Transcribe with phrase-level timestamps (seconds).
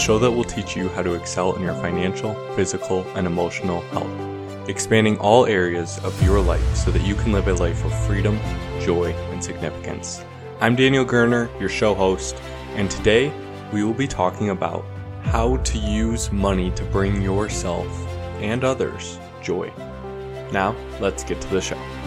[0.00, 4.68] show that will teach you how to excel in your financial, physical, and emotional health,
[4.68, 8.40] expanding all areas of your life so that you can live a life of freedom,
[8.80, 10.24] joy, and significance.
[10.60, 12.36] I'm Daniel Gerner, your show host,
[12.76, 13.30] and today
[13.72, 14.86] we will be talking about
[15.22, 17.86] how to use money to bring yourself
[18.40, 19.70] and others joy.
[20.50, 21.99] Now, let's get to the show.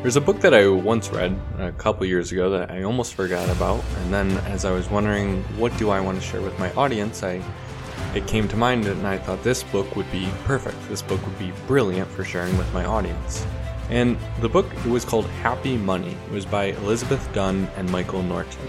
[0.00, 3.48] There's a book that I once read a couple years ago that I almost forgot
[3.50, 6.72] about, and then as I was wondering what do I want to share with my
[6.74, 7.42] audience, I
[8.14, 10.76] it came to mind and I thought this book would be perfect.
[10.88, 13.44] This book would be brilliant for sharing with my audience.
[13.90, 16.16] And the book it was called Happy Money.
[16.28, 18.68] It was by Elizabeth Dunn and Michael Norton.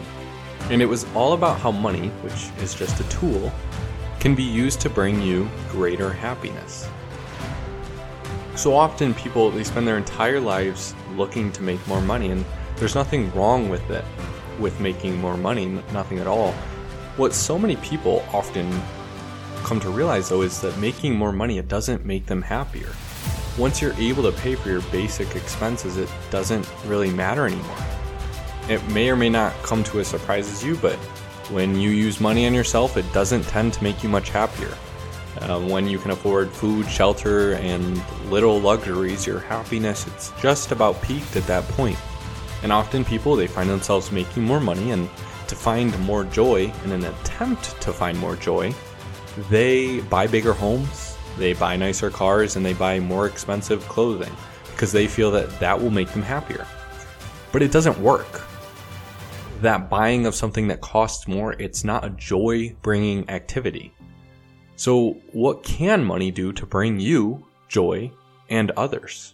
[0.72, 3.52] And it was all about how money, which is just a tool,
[4.20, 6.90] can be used to bring you greater happiness.
[8.60, 12.44] So often people they spend their entire lives looking to make more money and
[12.76, 14.04] there's nothing wrong with it
[14.60, 16.52] with making more money, nothing at all.
[17.16, 18.70] What so many people often
[19.64, 22.90] come to realize though is that making more money it doesn't make them happier.
[23.58, 27.78] Once you're able to pay for your basic expenses, it doesn't really matter anymore.
[28.68, 30.98] It may or may not come to a surprise as you, but
[31.50, 34.76] when you use money on yourself, it doesn't tend to make you much happier.
[35.38, 41.02] Uh, when you can afford food, shelter, and little luxuries, your happiness it's just about
[41.02, 41.98] peaked at that point.
[42.64, 45.10] And often people they find themselves making more money and
[45.48, 48.74] to find more joy in an attempt to find more joy,
[49.50, 54.36] they buy bigger homes, they buy nicer cars, and they buy more expensive clothing
[54.72, 56.66] because they feel that that will make them happier.
[57.52, 58.42] But it doesn't work.
[59.62, 63.92] That buying of something that costs more, it's not a joy bringing activity.
[64.80, 68.14] So, what can money do to bring you joy
[68.50, 69.34] and others?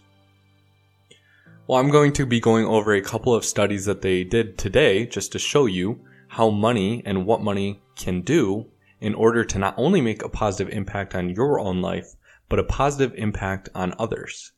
[1.68, 5.06] Well, I'm going to be going over a couple of studies that they did today
[5.06, 8.66] just to show you how money and what money can do
[9.00, 12.16] in order to not only make a positive impact on your own life,
[12.48, 14.50] but a positive impact on others.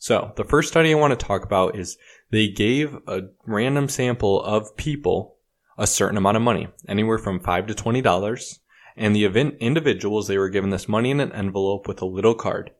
[0.00, 1.96] So, the first study I want to talk about is
[2.32, 5.36] they gave a random sample of people
[5.78, 8.58] a certain amount of money, anywhere from 5 to $20
[8.96, 12.34] and the event individuals, they were given this money in an envelope with a little
[12.34, 12.70] card.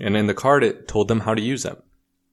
[0.00, 1.82] And in the card, it told them how to use it.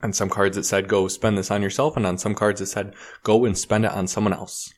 [0.02, 1.98] On some cards, it said, go spend this on yourself.
[1.98, 2.94] And on some cards, it said,
[3.24, 4.72] go and spend it on someone else.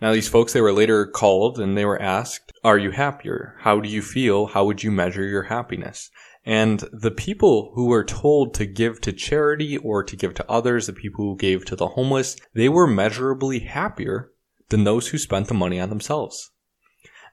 [0.00, 3.56] Now, these folks, they were later called and they were asked, are you happier?
[3.60, 4.46] How do you feel?
[4.46, 6.10] How would you measure your happiness?
[6.44, 10.86] And the people who were told to give to charity or to give to others,
[10.86, 14.32] the people who gave to the homeless, they were measurably happier
[14.68, 16.50] than those who spent the money on themselves.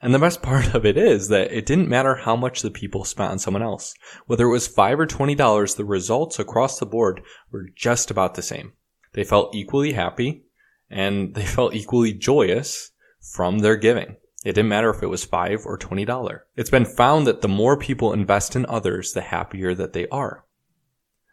[0.01, 3.03] And the best part of it is that it didn't matter how much the people
[3.03, 3.93] spent on someone else.
[4.27, 8.41] Whether it was 5 or $20, the results across the board were just about the
[8.41, 8.73] same.
[9.13, 10.43] They felt equally happy
[10.89, 12.91] and they felt equally joyous
[13.21, 14.17] from their giving.
[14.45, 16.39] It didn't matter if it was 5 or $20.
[16.55, 20.45] It's been found that the more people invest in others, the happier that they are.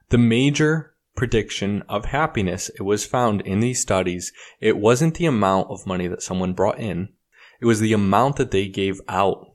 [0.08, 5.68] The major prediction of happiness, it was found in these studies, it wasn't the amount
[5.70, 7.10] of money that someone brought in,
[7.62, 9.54] it was the amount that they gave out.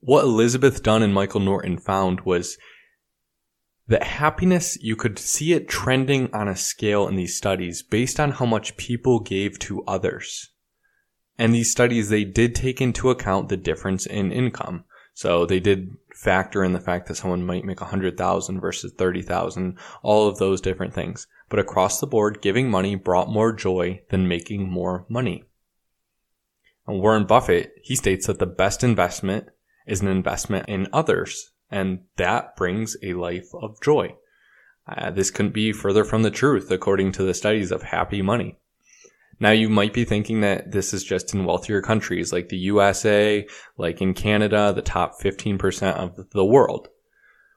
[0.00, 2.58] What Elizabeth Dunn and Michael Norton found was
[3.88, 8.32] that happiness, you could see it trending on a scale in these studies based on
[8.32, 10.50] how much people gave to others.
[11.38, 14.84] And these studies, they did take into account the difference in income.
[15.14, 20.28] So they did factor in the fact that someone might make 100,000 versus 30,000, all
[20.28, 21.26] of those different things.
[21.48, 25.44] But across the board, giving money brought more joy than making more money.
[26.90, 29.46] And Warren Buffett, he states that the best investment
[29.86, 34.16] is an investment in others, and that brings a life of joy.
[34.88, 38.58] Uh, this couldn't be further from the truth, according to the studies of happy money.
[39.38, 43.46] Now you might be thinking that this is just in wealthier countries like the USA,
[43.78, 46.88] like in Canada, the top 15% of the world,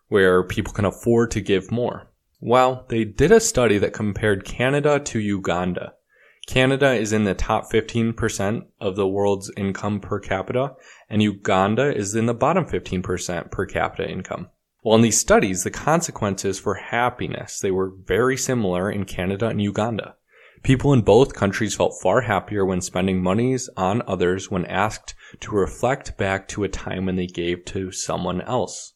[0.09, 2.07] where people can afford to give more.
[2.39, 5.95] Well, they did a study that compared Canada to Uganda.
[6.45, 10.75] Canada is in the top 15% of the world's income per capita,
[11.09, 14.49] and Uganda is in the bottom 15% per capita income.
[14.83, 19.61] Well, in these studies, the consequences for happiness, they were very similar in Canada and
[19.61, 20.15] Uganda.
[20.63, 25.51] People in both countries felt far happier when spending monies on others when asked to
[25.51, 28.93] reflect back to a time when they gave to someone else.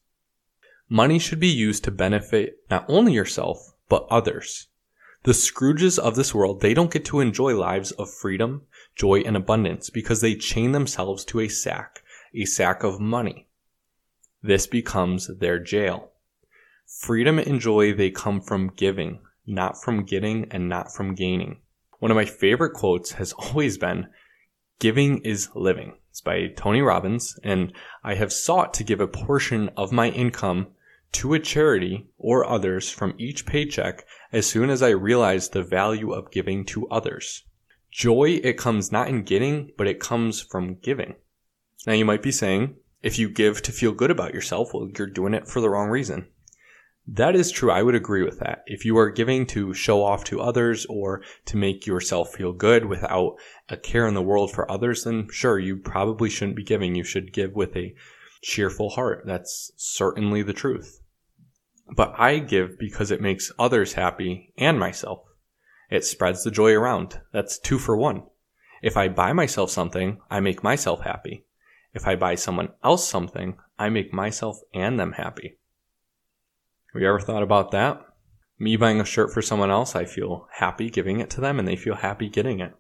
[0.90, 4.68] Money should be used to benefit not only yourself, but others.
[5.28, 8.62] The Scrooges of this world, they don't get to enjoy lives of freedom,
[8.96, 12.02] joy, and abundance because they chain themselves to a sack,
[12.34, 13.50] a sack of money.
[14.42, 16.14] This becomes their jail.
[17.02, 21.60] Freedom and joy, they come from giving, not from getting and not from gaining.
[22.00, 24.08] One of my favorite quotes has always been,
[24.80, 25.98] Giving is Living.
[26.10, 30.68] It's by Tony Robbins, and I have sought to give a portion of my income
[31.18, 36.12] to a charity or others from each paycheck as soon as I realize the value
[36.12, 37.44] of giving to others.
[37.90, 41.16] Joy, it comes not in getting, but it comes from giving.
[41.88, 45.08] Now you might be saying, if you give to feel good about yourself, well, you're
[45.08, 46.28] doing it for the wrong reason.
[47.08, 47.72] That is true.
[47.72, 48.64] I would agree with that.
[48.68, 52.86] If you are giving to show off to others or to make yourself feel good
[52.86, 53.38] without
[53.70, 56.94] a care in the world for others, then sure, you probably shouldn't be giving.
[56.94, 57.96] You should give with a
[58.44, 59.24] cheerful heart.
[59.26, 61.02] That's certainly the truth.
[61.90, 65.24] But I give because it makes others happy and myself.
[65.90, 67.22] It spreads the joy around.
[67.32, 68.24] That's two for one.
[68.82, 71.46] If I buy myself something, I make myself happy.
[71.94, 75.58] If I buy someone else something, I make myself and them happy.
[76.94, 78.02] Have you ever thought about that?
[78.60, 81.68] Me buying a shirt for someone else, I feel happy giving it to them and
[81.68, 82.74] they feel happy getting it.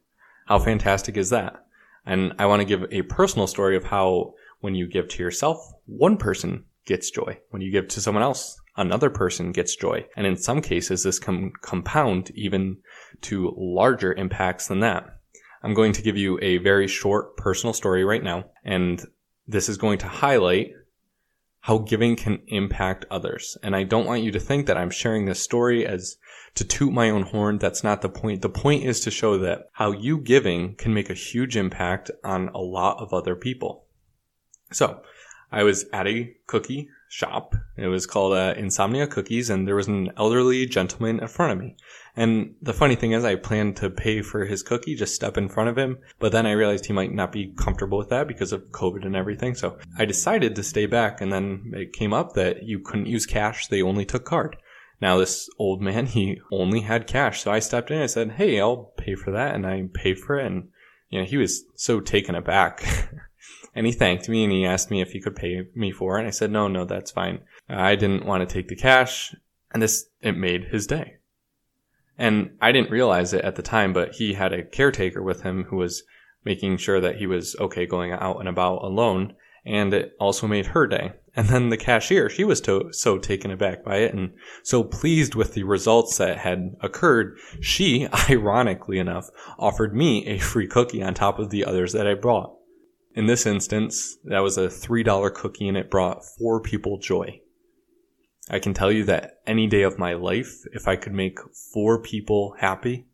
[0.48, 1.65] How fantastic is that?
[2.06, 5.59] And I want to give a personal story of how when you give to yourself,
[5.86, 7.38] one person gets joy.
[7.50, 10.06] When you give to someone else, another person gets joy.
[10.15, 12.77] And in some cases, this can compound even
[13.21, 15.19] to larger impacts than that.
[15.63, 18.45] I'm going to give you a very short personal story right now.
[18.63, 19.03] And
[19.47, 20.71] this is going to highlight
[21.62, 23.57] how giving can impact others.
[23.62, 26.18] And I don't want you to think that I'm sharing this story as
[26.56, 27.57] to toot my own horn.
[27.57, 28.41] That's not the point.
[28.41, 32.50] The point is to show that how you giving can make a huge impact on
[32.50, 33.85] a lot of other people.
[34.71, 35.01] So
[35.51, 37.55] I was at a cookie shop.
[37.77, 41.59] It was called uh, Insomnia Cookies, and there was an elderly gentleman in front of
[41.59, 41.75] me.
[42.15, 45.49] And the funny thing is, I planned to pay for his cookie, just step in
[45.49, 45.99] front of him.
[46.19, 49.15] But then I realized he might not be comfortable with that because of COVID and
[49.15, 49.55] everything.
[49.55, 51.21] So I decided to stay back.
[51.21, 54.57] And then it came up that you couldn't use cash; they only took card.
[54.99, 57.41] Now this old man, he only had cash.
[57.41, 59.55] So I stepped in and said, Hey, I'll pay for that.
[59.55, 60.45] And I paid for it.
[60.45, 60.69] And,
[61.09, 62.83] you know, he was so taken aback.
[63.77, 66.21] And he thanked me and he asked me if he could pay me for it.
[66.21, 67.41] And I said, no, no, that's fine.
[67.69, 69.35] Uh, I didn't want to take the cash.
[69.71, 71.18] And this, it made his day.
[72.18, 75.65] And I didn't realize it at the time, but he had a caretaker with him
[75.65, 76.01] who was
[76.44, 79.35] making sure that he was okay going out and about alone.
[79.63, 81.12] And it also made her day.
[81.35, 84.33] And then the cashier, she was to, so taken aback by it and
[84.63, 87.38] so pleased with the results that had occurred.
[87.62, 92.15] She, ironically enough, offered me a free cookie on top of the others that I
[92.15, 92.56] brought.
[93.17, 97.41] In this instance, that was a $3 cookie and it brought four people joy.
[98.47, 101.39] I can tell you that any day of my life, if I could make
[101.73, 103.07] four people happy,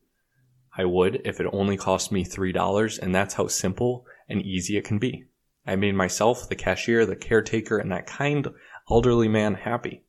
[0.77, 4.83] I would if it only cost me $3 and that's how simple and easy it
[4.83, 5.23] can be.
[5.65, 8.49] I made myself, the cashier, the caretaker, and that kind
[8.91, 10.03] elderly man happy.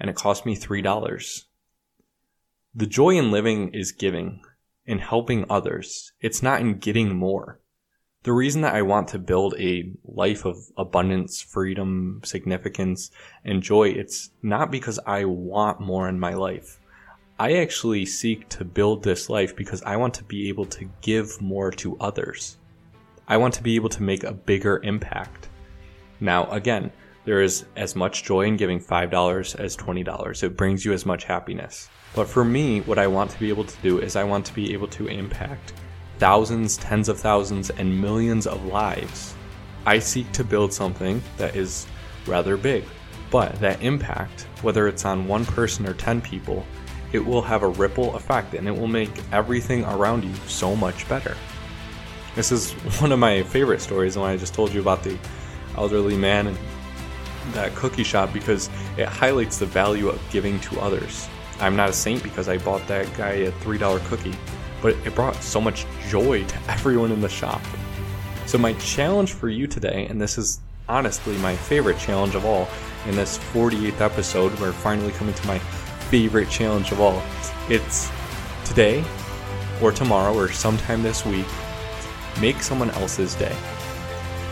[0.00, 1.44] And it cost me $3.
[2.74, 4.42] The joy in living is giving,
[4.86, 6.10] in helping others.
[6.20, 7.60] It's not in getting more
[8.22, 13.10] the reason that I want to build a life of abundance, freedom, significance,
[13.46, 16.80] and joy, it's not because I want more in my life.
[17.38, 21.40] I actually seek to build this life because I want to be able to give
[21.40, 22.58] more to others.
[23.26, 25.48] I want to be able to make a bigger impact.
[26.20, 26.92] Now, again,
[27.24, 30.42] there is as much joy in giving $5 as $20.
[30.42, 31.88] It brings you as much happiness.
[32.14, 34.54] But for me, what I want to be able to do is I want to
[34.54, 35.72] be able to impact
[36.20, 39.34] thousands, tens of thousands, and millions of lives.
[39.86, 41.86] I seek to build something that is
[42.26, 42.84] rather big,
[43.30, 46.66] but that impact, whether it's on one person or 10 people,
[47.12, 51.08] it will have a ripple effect and it will make everything around you so much
[51.08, 51.34] better.
[52.36, 55.18] This is one of my favorite stories, and I just told you about the
[55.74, 56.58] elderly man and
[57.52, 61.28] that cookie shop because it highlights the value of giving to others.
[61.60, 64.34] I'm not a saint because I bought that guy a $3 cookie,
[64.82, 67.60] but it brought so much joy to everyone in the shop.
[68.46, 72.68] So, my challenge for you today, and this is honestly my favorite challenge of all
[73.06, 75.58] in this 48th episode, we're finally coming to my
[76.10, 77.22] favorite challenge of all.
[77.68, 78.10] It's
[78.64, 79.04] today
[79.80, 81.46] or tomorrow or sometime this week,
[82.40, 83.56] make someone else's day.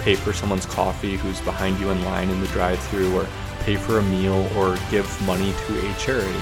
[0.03, 3.27] Pay for someone's coffee who's behind you in line in the drive through, or
[3.61, 6.41] pay for a meal, or give money to a charity.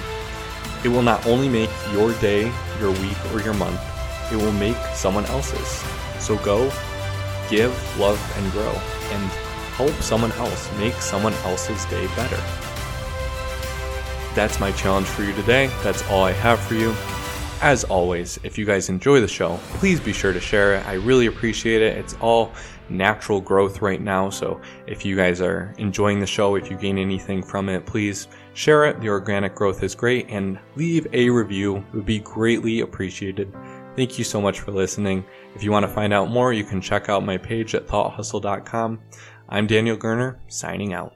[0.86, 2.42] It will not only make your day,
[2.78, 3.80] your week, or your month,
[4.30, 5.82] it will make someone else's.
[6.24, 6.70] So go,
[7.50, 9.22] give, love, and grow, and
[9.74, 12.36] help someone else make someone else's day better.
[14.36, 15.72] That's my challenge for you today.
[15.82, 16.94] That's all I have for you.
[17.62, 20.86] As always, if you guys enjoy the show, please be sure to share it.
[20.86, 21.98] I really appreciate it.
[21.98, 22.52] It's all
[22.88, 24.30] natural growth right now.
[24.30, 28.28] So if you guys are enjoying the show, if you gain anything from it, please
[28.54, 29.00] share it.
[29.00, 31.76] The organic growth is great and leave a review.
[31.76, 33.52] It would be greatly appreciated.
[33.96, 35.24] Thank you so much for listening.
[35.54, 39.00] If you want to find out more, you can check out my page at thoughthustle.com.
[39.48, 41.15] I'm Daniel Gerner, signing out.